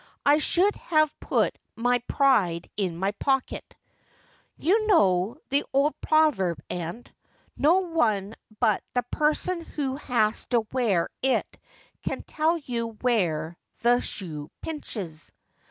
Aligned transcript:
I 0.25 0.39
should 0.39 0.75
have 0.77 1.13
put 1.19 1.55
my 1.75 1.99
pride 2.07 2.67
in 2.75 2.97
my 2.97 3.11
pocket.'' 3.19 3.75
You 4.67 4.87
know 4.87 5.37
the 5.49 5.63
old 5.73 5.93
proverb, 6.01 6.59
aunt. 6.71 7.11
No 7.55 7.81
one 7.81 8.33
but 8.59 8.83
the 8.95 9.03
person 9.11 9.61
who 9.63 9.97
has 9.97 10.47
to 10.47 10.61
wear 10.71 11.09
it 11.21 11.45
can 12.01 12.23
tell 12.23 12.57
you 12.57 12.93
where, 13.01 13.59
the 13.83 13.99
shoe 14.01 14.49
pinches.' 14.63 15.31